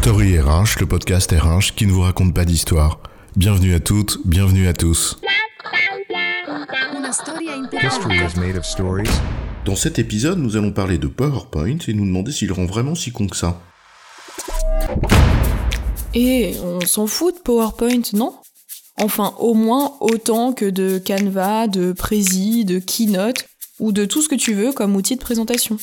Story 0.00 0.38
RH, 0.38 0.78
le 0.78 0.86
podcast 0.86 1.32
RH 1.32 1.74
qui 1.74 1.84
ne 1.84 1.90
vous 1.90 2.02
raconte 2.02 2.32
pas 2.32 2.44
d'histoire. 2.44 3.00
Bienvenue 3.34 3.74
à 3.74 3.80
toutes, 3.80 4.18
bienvenue 4.24 4.68
à 4.68 4.72
tous. 4.72 5.18
History 7.82 8.16
is 8.16 8.38
made 8.38 8.56
of 8.56 8.64
stories. 8.64 9.10
Dans 9.64 9.74
cet 9.74 9.98
épisode, 9.98 10.38
nous 10.38 10.56
allons 10.56 10.70
parler 10.70 10.98
de 10.98 11.08
PowerPoint 11.08 11.78
et 11.88 11.94
nous 11.94 12.06
demander 12.06 12.30
s'il 12.30 12.52
rend 12.52 12.64
vraiment 12.64 12.94
si 12.94 13.10
con 13.10 13.26
que 13.26 13.36
ça. 13.36 13.60
Et 16.14 16.54
on 16.62 16.80
s'en 16.86 17.08
fout 17.08 17.34
de 17.34 17.40
PowerPoint, 17.40 18.02
non? 18.12 18.36
Enfin, 18.98 19.34
au 19.40 19.54
moins 19.54 19.94
autant 20.00 20.52
que 20.52 20.66
de 20.66 21.02
Canva, 21.04 21.66
de 21.66 21.92
Prezi, 21.92 22.64
de 22.64 22.78
Keynote, 22.78 23.44
ou 23.80 23.90
de 23.90 24.04
tout 24.04 24.22
ce 24.22 24.28
que 24.28 24.36
tu 24.36 24.54
veux 24.54 24.72
comme 24.72 24.94
outil 24.94 25.16
de 25.16 25.20
présentation. 25.20 25.76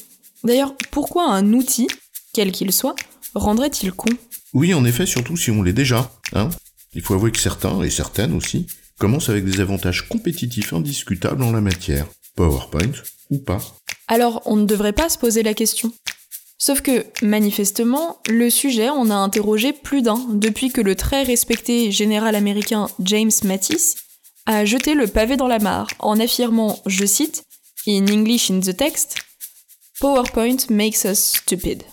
D'ailleurs, 0.46 0.74
pourquoi 0.92 1.30
un 1.30 1.52
outil, 1.52 1.88
quel 2.34 2.54
qu'il 2.54 2.72
soit, 2.72 2.96
rendrait-il 3.36 3.92
con? 3.92 4.10
Oui, 4.54 4.74
en 4.74 4.86
effet, 4.86 5.06
surtout 5.06 5.38
si 5.38 5.52
on 5.52 5.62
l'est 5.62 5.74
déjà. 5.74 6.12
Hein 6.34 6.50
Il 6.94 7.02
faut 7.02 7.14
avouer 7.14 7.32
que 7.32 7.40
certains, 7.40 7.82
et 7.84 7.90
certaines 7.90 8.34
aussi, 8.34 8.68
commencent 9.00 9.30
avec 9.30 9.46
des 9.46 9.60
avantages 9.60 10.08
compétitifs 10.08 10.74
indiscutables 10.74 11.44
en 11.44 11.52
la 11.52 11.62
matière. 11.62 12.08
PowerPoint 12.36 12.92
ou 13.30 13.40
pas. 13.40 13.60
Alors, 14.08 14.42
on 14.46 14.56
ne 14.56 14.66
devrait 14.66 14.94
pas 14.94 15.10
se 15.10 15.18
poser 15.18 15.44
la 15.44 15.54
question. 15.54 15.92
Sauf 16.58 16.82
que, 16.82 17.06
manifestement, 17.22 18.20
le 18.30 18.50
sujet 18.50 18.90
en 18.90 19.10
a 19.10 19.16
interrogé 19.16 19.74
plus 19.74 20.02
d'un 20.02 20.26
depuis 20.30 20.70
que 20.70 20.82
le 20.82 20.96
très 20.96 21.24
respecté 21.24 21.92
général 21.92 22.36
américain 22.36 22.88
James 23.00 23.32
Mattis 23.44 23.96
a 24.46 24.64
jeté 24.64 24.94
le 24.94 25.08
pavé 25.08 25.38
dans 25.38 25.48
la 25.48 25.60
mare 25.60 25.88
en 26.00 26.20
affirmant, 26.20 26.80
je 26.86 27.06
cite, 27.06 27.44
In 27.88 28.08
English 28.08 28.50
in 28.50 28.62
the 28.62 28.76
text, 28.76 29.16
PowerPoint 30.00 30.70
makes 30.70 31.04
us 31.06 31.36
stupid. 31.38 31.84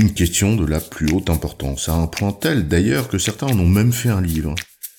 Une 0.00 0.14
question 0.14 0.56
de 0.56 0.64
la 0.64 0.80
plus 0.80 1.12
haute 1.12 1.28
importance, 1.28 1.90
à 1.90 1.92
un 1.92 2.06
point 2.06 2.32
tel 2.32 2.68
d'ailleurs 2.68 3.10
que 3.10 3.18
certains 3.18 3.48
en 3.48 3.58
ont 3.58 3.68
même 3.68 3.92
fait 3.92 4.08
un 4.08 4.22
livre. 4.22 4.54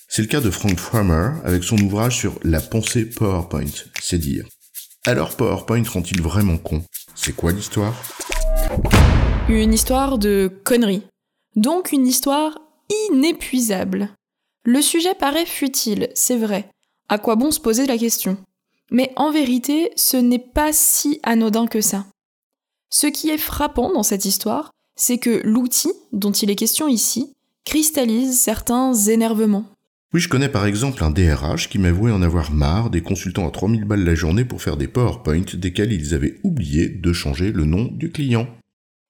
C'est 0.06 0.22
le 0.22 0.28
cas 0.28 0.40
de 0.40 0.48
Frank 0.48 0.78
Farmer 0.78 1.40
avec 1.42 1.64
son 1.64 1.76
ouvrage 1.78 2.16
sur 2.16 2.38
la 2.44 2.60
pensée 2.60 3.06
PowerPoint, 3.06 3.64
c'est 4.00 4.18
dire. 4.18 4.46
Alors 5.04 5.34
PowerPoint 5.34 5.82
rend-il 5.92 6.22
vraiment 6.22 6.56
con? 6.56 6.84
C'est 7.16 7.34
quoi 7.34 7.50
l'histoire? 7.50 8.00
Une 9.48 9.74
histoire 9.74 10.18
de 10.18 10.52
conneries. 10.62 11.02
Donc 11.56 11.90
une 11.90 12.06
histoire 12.06 12.56
inépuisable. 13.10 14.08
Le 14.64 14.80
sujet 14.80 15.16
paraît 15.16 15.46
futile, 15.46 16.10
c'est 16.14 16.36
vrai. 16.36 16.70
À 17.08 17.18
quoi 17.18 17.34
bon 17.34 17.50
se 17.50 17.58
poser 17.58 17.86
la 17.86 17.98
question? 17.98 18.36
Mais 18.92 19.12
en 19.16 19.32
vérité, 19.32 19.90
ce 19.96 20.16
n'est 20.16 20.38
pas 20.38 20.72
si 20.72 21.18
anodin 21.24 21.66
que 21.66 21.80
ça. 21.80 22.06
Ce 22.88 23.08
qui 23.08 23.30
est 23.30 23.38
frappant 23.38 23.92
dans 23.92 24.04
cette 24.04 24.26
histoire, 24.26 24.70
c'est 24.96 25.18
que 25.18 25.40
l'outil 25.44 25.92
dont 26.12 26.32
il 26.32 26.50
est 26.50 26.56
question 26.56 26.88
ici 26.88 27.34
cristallise 27.64 28.38
certains 28.38 28.92
énervements. 28.94 29.66
Oui, 30.14 30.20
je 30.20 30.28
connais 30.28 30.48
par 30.48 30.66
exemple 30.66 31.02
un 31.04 31.10
DRH 31.10 31.68
qui 31.68 31.78
m'avouait 31.78 32.12
en 32.12 32.22
avoir 32.22 32.52
marre 32.52 32.90
des 32.90 33.00
consultants 33.00 33.48
à 33.48 33.50
3000 33.50 33.84
balles 33.84 34.04
la 34.04 34.14
journée 34.14 34.44
pour 34.44 34.60
faire 34.60 34.76
des 34.76 34.88
PowerPoint 34.88 35.44
desquels 35.54 35.92
ils 35.92 36.12
avaient 36.12 36.38
oublié 36.44 36.88
de 36.88 37.12
changer 37.12 37.50
le 37.50 37.64
nom 37.64 37.84
du 37.84 38.10
client. 38.10 38.46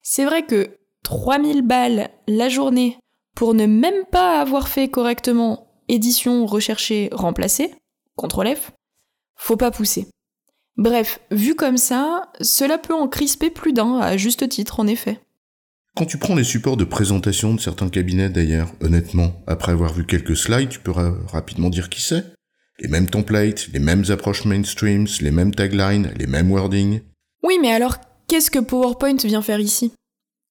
C'est 0.02 0.24
vrai 0.24 0.46
que 0.46 0.76
3000 1.02 1.62
balles 1.62 2.10
la 2.28 2.48
journée 2.48 2.98
pour 3.34 3.54
ne 3.54 3.66
même 3.66 4.04
pas 4.12 4.40
avoir 4.40 4.68
fait 4.68 4.88
correctement 4.88 5.72
édition, 5.88 6.46
rechercher, 6.46 7.08
remplacer, 7.12 7.74
CTRL 8.16 8.56
F, 8.56 8.72
faut 9.34 9.56
pas 9.56 9.70
pousser. 9.70 10.06
Bref, 10.76 11.20
vu 11.30 11.54
comme 11.54 11.76
ça, 11.76 12.30
cela 12.40 12.78
peut 12.78 12.94
en 12.94 13.08
crisper 13.08 13.50
plus 13.50 13.72
d'un, 13.72 13.98
à 13.98 14.16
juste 14.16 14.48
titre 14.48 14.80
en 14.80 14.86
effet. 14.86 15.20
Quand 15.94 16.06
tu 16.06 16.16
prends 16.16 16.34
les 16.34 16.44
supports 16.44 16.78
de 16.78 16.84
présentation 16.84 17.54
de 17.54 17.60
certains 17.60 17.90
cabinets 17.90 18.30
d'ailleurs, 18.30 18.72
honnêtement, 18.80 19.34
après 19.46 19.72
avoir 19.72 19.92
vu 19.92 20.06
quelques 20.06 20.36
slides, 20.36 20.70
tu 20.70 20.80
peux 20.80 20.90
rapidement 20.90 21.68
dire 21.68 21.90
qui 21.90 22.00
c'est. 22.00 22.24
Les 22.78 22.88
mêmes 22.88 23.10
templates, 23.10 23.68
les 23.72 23.78
mêmes 23.78 24.04
approches 24.08 24.46
mainstreams, 24.46 25.06
les 25.20 25.30
mêmes 25.30 25.54
taglines, 25.54 26.10
les 26.16 26.26
mêmes 26.26 26.50
wordings. 26.50 27.02
Oui, 27.42 27.58
mais 27.60 27.72
alors, 27.72 27.96
qu'est-ce 28.26 28.50
que 28.50 28.58
PowerPoint 28.58 29.16
vient 29.22 29.42
faire 29.42 29.60
ici? 29.60 29.92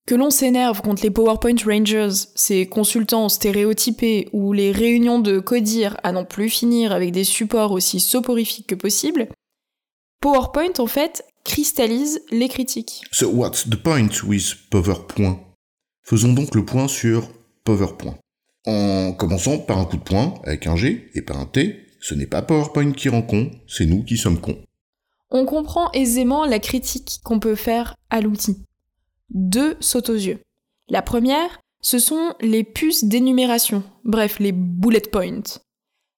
Que 0.07 0.13
l'on 0.13 0.29
s'énerve 0.29 0.81
contre 0.81 1.03
les 1.03 1.11
PowerPoint 1.11 1.55
Rangers, 1.65 2.27
ces 2.35 2.67
consultants 2.67 3.29
stéréotypés 3.29 4.29
ou 4.33 4.53
les 4.53 4.71
réunions 4.71 5.19
de 5.19 5.39
codir 5.39 5.97
à 6.03 6.11
n'en 6.11 6.25
plus 6.25 6.49
finir 6.49 6.91
avec 6.91 7.11
des 7.11 7.23
supports 7.23 7.71
aussi 7.71 7.99
soporifiques 7.99 8.67
que 8.67 8.75
possible, 8.75 9.27
PowerPoint 10.21 10.73
en 10.77 10.87
fait 10.87 11.23
cristallise 11.43 12.21
les 12.31 12.47
critiques. 12.47 13.03
So 13.11 13.29
what's 13.29 13.69
the 13.69 13.75
point 13.75 14.23
with 14.23 14.55
PowerPoint 14.69 15.39
Faisons 16.03 16.33
donc 16.33 16.55
le 16.55 16.65
point 16.65 16.87
sur 16.87 17.29
PowerPoint. 17.63 18.17
En 18.65 19.13
commençant 19.13 19.59
par 19.59 19.77
un 19.77 19.85
coup 19.85 19.97
de 19.97 20.03
poing 20.03 20.35
avec 20.43 20.67
un 20.67 20.75
G 20.75 21.09
et 21.13 21.21
pas 21.21 21.35
un 21.35 21.45
T, 21.45 21.87
ce 21.99 22.15
n'est 22.15 22.27
pas 22.27 22.41
PowerPoint 22.41 22.91
qui 22.91 23.09
rend 23.09 23.21
con, 23.21 23.51
c'est 23.67 23.85
nous 23.85 24.03
qui 24.03 24.17
sommes 24.17 24.39
cons. 24.39 24.61
On 25.29 25.45
comprend 25.45 25.91
aisément 25.93 26.45
la 26.45 26.59
critique 26.59 27.19
qu'on 27.23 27.39
peut 27.39 27.55
faire 27.55 27.95
à 28.09 28.21
l'outil. 28.21 28.57
Deux 29.29 29.77
sautent 29.79 30.09
aux 30.09 30.15
yeux. 30.15 30.41
La 30.89 31.01
première, 31.01 31.61
ce 31.81 31.99
sont 31.99 32.33
les 32.41 32.63
puces 32.63 33.05
d'énumération, 33.05 33.83
bref, 34.03 34.39
les 34.39 34.51
bullet 34.51 34.99
points. 34.99 35.41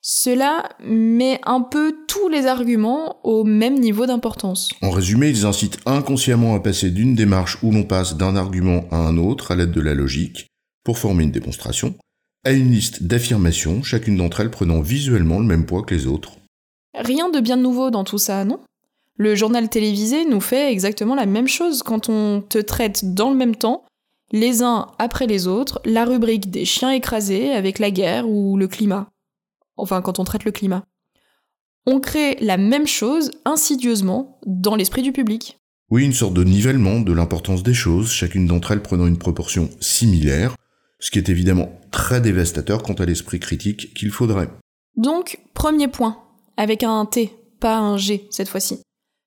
Cela 0.05 0.67
met 0.83 1.39
un 1.45 1.61
peu 1.61 1.95
tous 2.09 2.27
les 2.27 2.45
arguments 2.45 3.25
au 3.25 3.45
même 3.45 3.79
niveau 3.79 4.05
d'importance. 4.05 4.69
En 4.81 4.89
résumé, 4.89 5.29
ils 5.29 5.45
incitent 5.45 5.79
inconsciemment 5.85 6.55
à 6.55 6.59
passer 6.59 6.91
d'une 6.91 7.15
démarche 7.15 7.57
où 7.63 7.71
l'on 7.71 7.85
passe 7.85 8.17
d'un 8.17 8.35
argument 8.35 8.83
à 8.91 8.97
un 8.97 9.15
autre 9.17 9.51
à 9.51 9.55
l'aide 9.55 9.71
de 9.71 9.79
la 9.79 9.93
logique, 9.93 10.47
pour 10.83 10.97
former 10.97 11.23
une 11.23 11.31
démonstration, 11.31 11.95
à 12.43 12.51
une 12.51 12.69
liste 12.69 13.03
d'affirmations, 13.03 13.81
chacune 13.81 14.17
d'entre 14.17 14.41
elles 14.41 14.51
prenant 14.51 14.81
visuellement 14.81 15.39
le 15.39 15.45
même 15.45 15.65
poids 15.65 15.83
que 15.83 15.95
les 15.95 16.05
autres. 16.05 16.33
Rien 16.93 17.29
de 17.29 17.39
bien 17.39 17.55
nouveau 17.55 17.89
dans 17.89 18.03
tout 18.03 18.17
ça, 18.17 18.43
non? 18.43 18.59
Le 19.15 19.35
journal 19.35 19.69
télévisé 19.69 20.25
nous 20.25 20.41
fait 20.41 20.69
exactement 20.69 21.15
la 21.15 21.27
même 21.27 21.47
chose 21.47 21.81
quand 21.81 22.09
on 22.09 22.41
te 22.41 22.57
traite 22.57 23.13
dans 23.13 23.29
le 23.29 23.37
même 23.37 23.55
temps, 23.55 23.85
les 24.33 24.63
uns 24.63 24.87
après 24.99 25.27
les 25.27 25.47
autres, 25.47 25.79
la 25.85 26.03
rubrique 26.03 26.51
des 26.51 26.65
chiens 26.65 26.91
écrasés 26.91 27.53
avec 27.53 27.79
la 27.79 27.89
guerre 27.89 28.27
ou 28.27 28.57
le 28.57 28.67
climat 28.67 29.07
enfin 29.77 30.01
quand 30.01 30.19
on 30.19 30.23
traite 30.23 30.45
le 30.45 30.51
climat. 30.51 30.85
On 31.85 31.99
crée 31.99 32.37
la 32.39 32.57
même 32.57 32.87
chose 32.87 33.31
insidieusement 33.45 34.39
dans 34.45 34.75
l'esprit 34.75 35.01
du 35.01 35.11
public. 35.11 35.57
Oui, 35.89 36.05
une 36.05 36.13
sorte 36.13 36.33
de 36.33 36.43
nivellement 36.43 37.01
de 37.01 37.13
l'importance 37.13 37.61
des 37.61 37.73
choses, 37.73 38.11
chacune 38.11 38.47
d'entre 38.47 38.71
elles 38.71 38.81
prenant 38.81 39.05
une 39.05 39.17
proportion 39.17 39.69
similaire, 39.79 40.55
ce 40.99 41.11
qui 41.11 41.19
est 41.19 41.29
évidemment 41.29 41.69
très 41.91 42.21
dévastateur 42.21 42.81
quant 42.81 42.93
à 42.93 43.05
l'esprit 43.05 43.39
critique 43.39 43.93
qu'il 43.93 44.09
faudrait. 44.09 44.49
Donc, 44.95 45.39
premier 45.53 45.87
point, 45.87 46.17
avec 46.55 46.83
un 46.83 47.05
T, 47.05 47.33
pas 47.59 47.77
un 47.77 47.97
G 47.97 48.27
cette 48.31 48.49
fois-ci. 48.49 48.79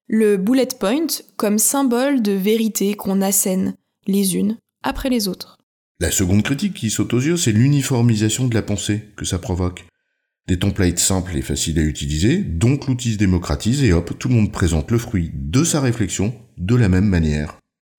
Le 0.09 0.37
bullet 0.37 0.69
point 0.79 1.07
comme 1.37 1.59
symbole 1.59 2.23
de 2.23 2.33
vérité 2.33 2.95
qu'on 2.95 3.21
assène 3.21 3.75
les 4.07 4.37
unes 4.37 4.57
après 4.83 5.11
les 5.11 5.29
autres. 5.29 5.59
La 6.01 6.11
seconde 6.11 6.43
critique 6.43 6.75
qui 6.75 6.91
saute 6.91 7.13
aux 7.15 7.21
yeux, 7.21 7.37
c'est 7.37 7.53
l'uniformisation 7.53 8.47
de 8.47 8.55
la 8.55 8.63
pensée 8.63 9.13
que 9.17 9.25
ça 9.25 9.39
provoque. 9.39 9.85
Des 10.49 10.61
templates 10.61 11.01
simples 11.01 11.37
et 11.37 11.43
faciles 11.43 11.79
à 11.81 11.83
utiliser, 11.83 12.39
donc 12.39 12.87
l'outil 12.87 13.15
se 13.15 13.19
démocratise 13.19 13.83
et 13.83 13.93
hop, 13.93 14.17
tout 14.17 14.29
le 14.29 14.35
monde 14.35 14.53
présente 14.53 14.93
le 14.93 14.99
fruit 14.99 15.33
de 15.35 15.65
sa 15.65 15.81
réflexion 15.81 16.35
de 16.57 16.77
la 16.77 16.89
même 16.89 17.07
manière. 17.07 17.59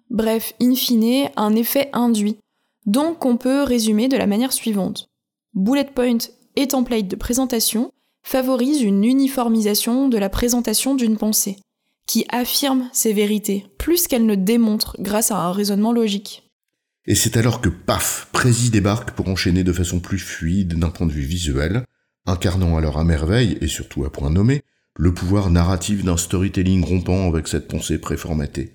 Bref, 0.09 0.53
in 0.61 0.73
fine, 0.73 1.27
un 1.35 1.55
effet 1.55 1.89
induit. 1.91 2.37
Donc 2.85 3.25
on 3.25 3.35
peut 3.35 3.63
résumer 3.63 4.07
de 4.07 4.15
la 4.15 4.27
manière 4.27 4.53
suivante. 4.53 5.09
Bullet 5.55 5.89
point 5.93 6.19
et 6.55 6.69
template 6.69 7.09
de 7.09 7.17
présentation 7.17 7.91
favorisent 8.23 8.81
une 8.81 9.03
uniformisation 9.03 10.07
de 10.07 10.17
la 10.17 10.29
présentation 10.29 10.95
d'une 10.95 11.17
pensée, 11.17 11.57
qui 12.07 12.25
affirme 12.29 12.89
ses 12.93 13.11
vérités, 13.11 13.65
plus 13.77 14.07
qu'elle 14.07 14.25
ne 14.25 14.35
démontre 14.35 14.95
grâce 14.99 15.31
à 15.31 15.37
un 15.37 15.51
raisonnement 15.51 15.91
logique. 15.91 16.49
Et 17.05 17.15
c'est 17.15 17.35
alors 17.35 17.59
que 17.59 17.69
paf, 17.69 18.29
Prési 18.31 18.69
débarque 18.69 19.11
pour 19.11 19.27
enchaîner 19.29 19.63
de 19.63 19.73
façon 19.73 19.99
plus 19.99 20.19
fluide 20.19 20.79
d'un 20.79 20.89
point 20.89 21.07
de 21.07 21.11
vue 21.11 21.21
visuel, 21.25 21.83
incarnant 22.27 22.77
alors 22.77 22.97
à 22.99 23.03
merveille, 23.03 23.57
et 23.61 23.67
surtout 23.67 24.05
à 24.05 24.11
point 24.11 24.29
nommé, 24.29 24.61
le 24.97 25.13
pouvoir 25.13 25.49
narratif 25.49 26.03
d'un 26.03 26.17
storytelling 26.17 26.83
rompant 26.83 27.27
avec 27.27 27.47
cette 27.47 27.67
pensée 27.67 27.99
préformatée. 27.99 28.73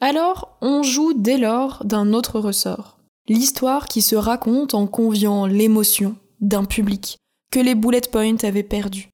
Alors, 0.00 0.58
on 0.60 0.82
joue 0.82 1.12
dès 1.14 1.38
lors 1.38 1.84
d'un 1.84 2.12
autre 2.12 2.40
ressort. 2.40 2.98
L'histoire 3.28 3.86
qui 3.86 4.02
se 4.02 4.16
raconte 4.16 4.74
en 4.74 4.86
conviant 4.86 5.46
l'émotion 5.46 6.16
d'un 6.40 6.64
public 6.64 7.18
que 7.50 7.60
les 7.60 7.74
bullet 7.74 8.02
points 8.10 8.36
avaient 8.42 8.62
perdu. 8.62 9.08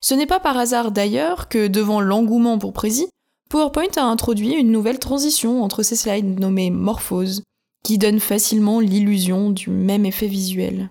Ce 0.00 0.14
n'est 0.14 0.26
pas 0.26 0.40
par 0.40 0.56
hasard 0.56 0.90
d'ailleurs 0.90 1.48
que, 1.48 1.68
devant 1.68 2.00
l'engouement 2.00 2.58
pour 2.58 2.72
Prési, 2.72 3.06
PowerPoint 3.50 3.96
a 3.96 4.02
introduit 4.02 4.54
une 4.54 4.72
nouvelle 4.72 4.98
transition 4.98 5.62
entre 5.62 5.82
ces 5.82 5.96
slides 5.96 6.40
nommée 6.40 6.70
Morphose, 6.70 7.42
qui 7.84 7.98
donne 7.98 8.20
facilement 8.20 8.80
l'illusion 8.80 9.50
du 9.50 9.70
même 9.70 10.06
effet 10.06 10.26
visuel. 10.26 10.90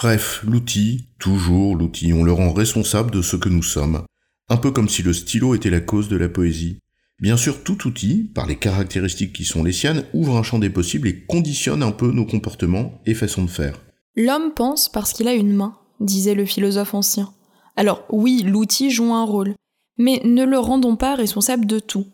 Bref, 0.00 0.44
l'outil, 0.46 1.08
toujours 1.18 1.74
l'outil, 1.74 2.12
on 2.12 2.22
le 2.22 2.30
rend 2.30 2.52
responsable 2.52 3.10
de 3.10 3.20
ce 3.20 3.34
que 3.34 3.48
nous 3.48 3.64
sommes. 3.64 4.04
Un 4.48 4.56
peu 4.56 4.70
comme 4.70 4.88
si 4.88 5.02
le 5.02 5.12
stylo 5.12 5.56
était 5.56 5.70
la 5.70 5.80
cause 5.80 6.08
de 6.08 6.16
la 6.16 6.28
poésie. 6.28 6.78
Bien 7.18 7.36
sûr, 7.36 7.64
tout 7.64 7.84
outil, 7.84 8.30
par 8.32 8.46
les 8.46 8.54
caractéristiques 8.54 9.32
qui 9.32 9.44
sont 9.44 9.64
les 9.64 9.72
siennes, 9.72 10.04
ouvre 10.14 10.36
un 10.36 10.44
champ 10.44 10.60
des 10.60 10.70
possibles 10.70 11.08
et 11.08 11.24
conditionne 11.24 11.82
un 11.82 11.90
peu 11.90 12.12
nos 12.12 12.24
comportements 12.24 13.00
et 13.06 13.14
façons 13.14 13.42
de 13.42 13.50
faire. 13.50 13.80
L'homme 14.14 14.52
pense 14.54 14.88
parce 14.88 15.12
qu'il 15.12 15.26
a 15.26 15.34
une 15.34 15.52
main, 15.52 15.76
disait 15.98 16.36
le 16.36 16.46
philosophe 16.46 16.94
ancien. 16.94 17.34
Alors 17.74 18.04
oui, 18.08 18.44
l'outil 18.46 18.92
joue 18.92 19.12
un 19.12 19.24
rôle, 19.24 19.56
mais 19.96 20.22
ne 20.24 20.44
le 20.44 20.60
rendons 20.60 20.94
pas 20.94 21.16
responsable 21.16 21.66
de 21.66 21.80
tout. 21.80 22.06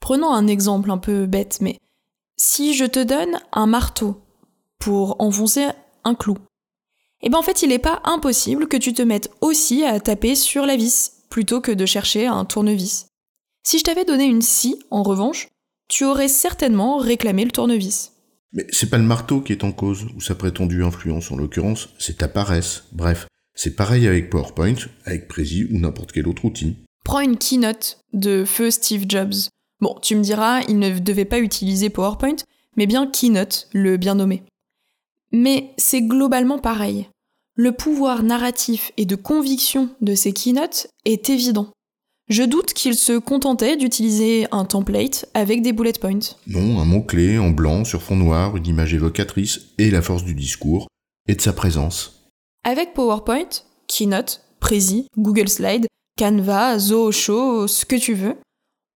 Prenons 0.00 0.32
un 0.32 0.46
exemple 0.46 0.90
un 0.90 0.96
peu 0.96 1.26
bête, 1.26 1.58
mais 1.60 1.76
si 2.38 2.72
je 2.72 2.86
te 2.86 3.04
donne 3.04 3.40
un 3.52 3.66
marteau 3.66 4.22
pour 4.78 5.16
enfoncer 5.20 5.66
un 6.04 6.14
clou, 6.14 6.38
eh 7.22 7.28
ben 7.28 7.38
en 7.38 7.42
fait 7.42 7.62
il 7.62 7.68
n'est 7.68 7.78
pas 7.78 8.00
impossible 8.04 8.68
que 8.68 8.76
tu 8.76 8.92
te 8.92 9.02
mettes 9.02 9.30
aussi 9.40 9.84
à 9.84 10.00
taper 10.00 10.34
sur 10.34 10.66
la 10.66 10.76
vis 10.76 11.12
plutôt 11.30 11.60
que 11.60 11.72
de 11.72 11.86
chercher 11.86 12.26
un 12.26 12.44
tournevis. 12.44 13.06
Si 13.62 13.78
je 13.78 13.84
t'avais 13.84 14.04
donné 14.04 14.24
une 14.24 14.42
scie, 14.42 14.78
en 14.90 15.02
revanche, 15.02 15.48
tu 15.88 16.04
aurais 16.04 16.28
certainement 16.28 16.96
réclamé 16.96 17.44
le 17.44 17.50
tournevis. 17.50 18.12
Mais 18.52 18.66
c'est 18.70 18.90
pas 18.90 18.98
le 18.98 19.04
marteau 19.04 19.40
qui 19.40 19.52
est 19.52 19.64
en 19.64 19.70
cause, 19.70 20.06
ou 20.16 20.20
sa 20.20 20.34
prétendue 20.34 20.82
influence 20.82 21.30
en 21.30 21.36
l'occurrence, 21.36 21.90
c'est 21.98 22.18
ta 22.18 22.28
paresse. 22.28 22.84
Bref, 22.92 23.28
c'est 23.54 23.76
pareil 23.76 24.08
avec 24.08 24.30
PowerPoint, 24.30 24.74
avec 25.04 25.28
Prezi 25.28 25.66
ou 25.70 25.78
n'importe 25.78 26.12
quel 26.12 26.26
autre 26.26 26.44
outil. 26.44 26.78
Prends 27.04 27.20
une 27.20 27.36
keynote 27.36 28.00
de 28.12 28.44
feu 28.44 28.70
Steve 28.70 29.04
Jobs. 29.08 29.34
Bon, 29.80 29.96
tu 30.02 30.16
me 30.16 30.22
diras, 30.22 30.62
il 30.68 30.78
ne 30.78 30.98
devait 30.98 31.24
pas 31.24 31.38
utiliser 31.38 31.90
PowerPoint, 31.90 32.36
mais 32.76 32.86
bien 32.86 33.06
Keynote, 33.06 33.68
le 33.72 33.96
bien 33.96 34.14
nommé. 34.14 34.42
Mais 35.32 35.72
c'est 35.76 36.02
globalement 36.02 36.58
pareil. 36.58 37.08
Le 37.54 37.72
pouvoir 37.72 38.22
narratif 38.22 38.92
et 38.96 39.06
de 39.06 39.16
conviction 39.16 39.90
de 40.00 40.14
ces 40.14 40.32
keynotes 40.32 40.88
est 41.04 41.30
évident. 41.30 41.70
Je 42.28 42.44
doute 42.44 42.72
qu'il 42.72 42.94
se 42.94 43.18
contentait 43.18 43.76
d'utiliser 43.76 44.46
un 44.52 44.64
template 44.64 45.28
avec 45.34 45.62
des 45.62 45.72
bullet 45.72 45.92
points. 46.00 46.36
Non, 46.46 46.80
un 46.80 46.84
mot-clé 46.84 47.38
en 47.38 47.50
blanc 47.50 47.84
sur 47.84 48.02
fond 48.02 48.14
noir, 48.14 48.56
une 48.56 48.68
image 48.68 48.94
évocatrice 48.94 49.62
et 49.78 49.90
la 49.90 50.00
force 50.00 50.22
du 50.22 50.34
discours 50.34 50.86
et 51.26 51.34
de 51.34 51.40
sa 51.40 51.52
présence. 51.52 52.30
Avec 52.64 52.94
PowerPoint, 52.94 53.48
Keynote, 53.88 54.42
Prezi, 54.60 55.06
Google 55.18 55.48
Slide, 55.48 55.86
Canva, 56.18 56.78
Zoho, 56.78 57.66
ce 57.66 57.84
que 57.84 57.96
tu 57.96 58.14
veux, 58.14 58.36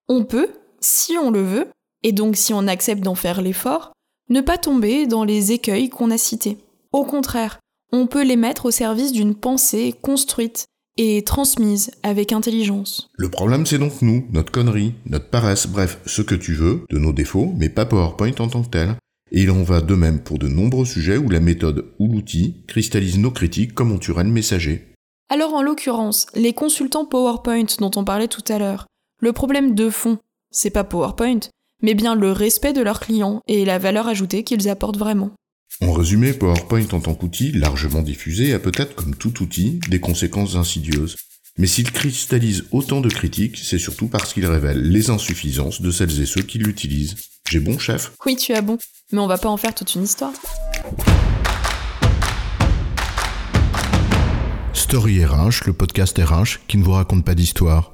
on 0.08 0.24
peut, 0.24 0.50
si 0.80 1.18
on 1.18 1.30
le 1.30 1.42
veut, 1.42 1.68
et 2.04 2.12
donc 2.12 2.36
si 2.36 2.54
on 2.54 2.68
accepte 2.68 3.02
d'en 3.02 3.14
faire 3.14 3.42
l'effort, 3.42 3.93
ne 4.30 4.40
pas 4.40 4.58
tomber 4.58 5.06
dans 5.06 5.24
les 5.24 5.52
écueils 5.52 5.90
qu'on 5.90 6.10
a 6.10 6.18
cités. 6.18 6.58
Au 6.92 7.04
contraire, 7.04 7.58
on 7.92 8.06
peut 8.06 8.24
les 8.24 8.36
mettre 8.36 8.66
au 8.66 8.70
service 8.70 9.12
d'une 9.12 9.34
pensée 9.34 9.94
construite 10.00 10.66
et 10.96 11.22
transmise 11.22 11.90
avec 12.02 12.32
intelligence. 12.32 13.08
Le 13.16 13.28
problème 13.28 13.66
c'est 13.66 13.78
donc 13.78 14.00
nous, 14.00 14.26
notre 14.32 14.52
connerie, 14.52 14.94
notre 15.06 15.28
paresse, 15.28 15.66
bref, 15.66 16.00
ce 16.06 16.22
que 16.22 16.34
tu 16.34 16.54
veux, 16.54 16.84
de 16.90 16.98
nos 16.98 17.12
défauts, 17.12 17.52
mais 17.56 17.68
pas 17.68 17.86
PowerPoint 17.86 18.34
en 18.38 18.48
tant 18.48 18.62
que 18.62 18.70
tel. 18.70 18.96
Et 19.32 19.42
il 19.42 19.50
en 19.50 19.62
va 19.62 19.80
de 19.80 19.94
même 19.94 20.20
pour 20.20 20.38
de 20.38 20.48
nombreux 20.48 20.84
sujets 20.84 21.16
où 21.16 21.28
la 21.28 21.40
méthode 21.40 21.92
ou 21.98 22.08
l'outil 22.08 22.62
cristallise 22.68 23.18
nos 23.18 23.32
critiques 23.32 23.74
comme 23.74 23.90
on 23.90 23.98
tuerait 23.98 24.24
le 24.24 24.30
messager. 24.30 24.92
Alors 25.28 25.54
en 25.54 25.62
l'occurrence, 25.62 26.26
les 26.34 26.52
consultants 26.52 27.06
PowerPoint 27.06 27.66
dont 27.78 27.90
on 27.96 28.04
parlait 28.04 28.28
tout 28.28 28.44
à 28.48 28.58
l'heure, 28.58 28.86
le 29.20 29.32
problème 29.32 29.74
de 29.74 29.90
fond, 29.90 30.18
c'est 30.50 30.70
pas 30.70 30.84
PowerPoint, 30.84 31.40
mais 31.84 31.92
bien 31.92 32.14
le 32.14 32.32
respect 32.32 32.72
de 32.72 32.80
leurs 32.80 32.98
clients 32.98 33.42
et 33.46 33.66
la 33.66 33.78
valeur 33.78 34.08
ajoutée 34.08 34.42
qu'ils 34.42 34.70
apportent 34.70 34.96
vraiment. 34.96 35.32
En 35.82 35.92
résumé, 35.92 36.32
PowerPoint 36.32 36.86
en 36.92 37.00
tant 37.00 37.14
qu'outil 37.14 37.52
largement 37.52 38.00
diffusé 38.00 38.54
a 38.54 38.58
peut-être, 38.58 38.94
comme 38.94 39.14
tout 39.14 39.42
outil, 39.42 39.80
des 39.90 40.00
conséquences 40.00 40.56
insidieuses. 40.56 41.16
Mais 41.58 41.66
s'il 41.66 41.92
cristallise 41.92 42.64
autant 42.72 43.02
de 43.02 43.10
critiques, 43.10 43.58
c'est 43.58 43.78
surtout 43.78 44.06
parce 44.06 44.32
qu'il 44.32 44.46
révèle 44.46 44.80
les 44.80 45.10
insuffisances 45.10 45.82
de 45.82 45.90
celles 45.90 46.22
et 46.22 46.26
ceux 46.26 46.40
qui 46.40 46.56
l'utilisent. 46.56 47.16
J'ai 47.50 47.60
bon, 47.60 47.78
chef? 47.78 48.12
Oui, 48.24 48.36
tu 48.36 48.54
as 48.54 48.62
bon, 48.62 48.78
mais 49.12 49.18
on 49.18 49.26
va 49.26 49.36
pas 49.36 49.50
en 49.50 49.58
faire 49.58 49.74
toute 49.74 49.94
une 49.94 50.04
histoire. 50.04 50.32
Story 54.72 55.22
RH, 55.22 55.66
le 55.66 55.74
podcast 55.74 56.18
RH 56.18 56.66
qui 56.66 56.78
ne 56.78 56.82
vous 56.82 56.92
raconte 56.92 57.26
pas 57.26 57.34
d'histoire. 57.34 57.93